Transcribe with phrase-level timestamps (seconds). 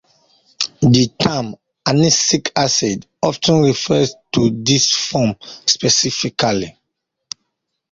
[0.81, 1.55] The term
[1.87, 5.35] "anisic acid" often refers to this form
[5.67, 6.75] specifically.